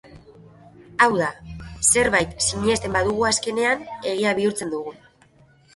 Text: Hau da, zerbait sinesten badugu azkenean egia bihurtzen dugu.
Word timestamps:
Hau 1.03 1.07
da, 1.19 1.27
zerbait 1.89 2.33
sinesten 2.47 2.97
badugu 2.99 3.29
azkenean 3.31 3.87
egia 4.15 4.35
bihurtzen 4.43 4.75
dugu. 4.77 5.01